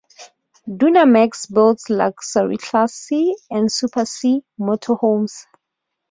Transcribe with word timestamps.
Dynamax 0.67 1.53
builds 1.53 1.87
luxury 1.91 2.57
Class 2.57 2.91
C 2.91 3.35
and 3.51 3.71
Super 3.71 4.03
C 4.05 4.41
Motorhomes. 4.59 5.45